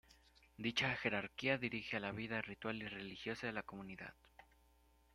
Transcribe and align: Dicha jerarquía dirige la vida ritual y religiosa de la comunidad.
Dicha 0.57 0.95
jerarquía 0.95 1.59
dirige 1.59 1.99
la 1.99 2.11
vida 2.11 2.41
ritual 2.41 2.81
y 2.81 2.87
religiosa 2.87 3.45
de 3.45 3.53
la 3.53 3.61
comunidad. 3.61 4.15